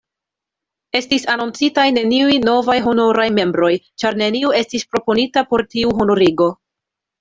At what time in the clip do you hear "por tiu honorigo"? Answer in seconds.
5.55-6.55